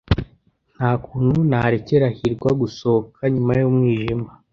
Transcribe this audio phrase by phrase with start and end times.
[0.75, 4.29] Nta kuntu narekera hirwa gusohoka nyuma y'umwijima.